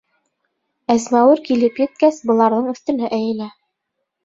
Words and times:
Әзмәүер, 0.93 1.43
килеп 1.51 1.77
еткәс, 1.83 2.19
быларҙың 2.33 2.73
өҫтөнә 2.75 3.13
эйелә. 3.21 3.53